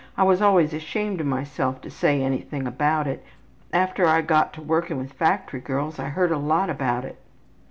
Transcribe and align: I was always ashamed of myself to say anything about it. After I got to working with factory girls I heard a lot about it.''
I 0.17 0.23
was 0.23 0.41
always 0.41 0.73
ashamed 0.73 1.21
of 1.21 1.27
myself 1.27 1.79
to 1.81 1.91
say 1.91 2.23
anything 2.23 2.65
about 2.65 3.05
it. 3.05 3.23
After 3.71 4.07
I 4.07 4.21
got 4.21 4.51
to 4.53 4.61
working 4.63 4.97
with 4.97 5.13
factory 5.13 5.59
girls 5.61 5.99
I 5.99 6.05
heard 6.09 6.31
a 6.31 6.39
lot 6.39 6.71
about 6.71 7.05
it.'' 7.05 7.19